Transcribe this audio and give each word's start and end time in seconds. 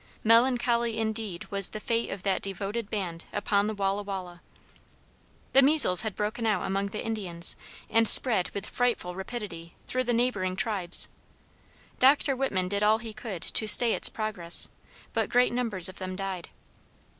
Melancholy 0.23 0.97
indeed 0.97 1.45
was 1.51 1.69
the 1.69 1.79
fate 1.79 2.09
of 2.09 2.23
that 2.23 2.41
devoted 2.41 2.89
band 2.89 3.25
upon 3.31 3.67
the 3.67 3.75
Walla 3.75 4.01
Walla! 4.01 4.41
The 5.53 5.61
measels 5.61 6.01
had 6.01 6.15
broken 6.15 6.47
out 6.47 6.65
among 6.65 6.87
the 6.87 7.05
Indians 7.05 7.55
and 7.87 8.07
spread 8.07 8.49
with 8.49 8.65
frightful 8.65 9.13
rapidity 9.13 9.75
through 9.85 10.05
the 10.05 10.11
neighboring 10.11 10.55
tribes. 10.55 11.07
Dr. 11.99 12.35
Whitman 12.35 12.67
did 12.69 12.81
all 12.81 12.97
he 12.97 13.13
could 13.13 13.43
to 13.43 13.67
stay 13.67 13.93
its 13.93 14.09
progress, 14.09 14.69
but 15.13 15.29
great 15.29 15.53
numbers 15.53 15.87
of 15.87 15.99
them 15.99 16.15
died. 16.15 16.49